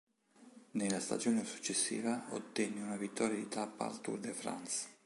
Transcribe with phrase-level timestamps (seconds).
[0.71, 4.87] Nella stagione successiva ottenne una vittoria di tappa al Tour de France.